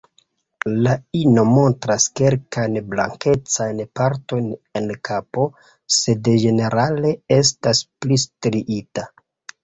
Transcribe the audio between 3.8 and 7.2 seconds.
partojn en kapo, sed ĝenerale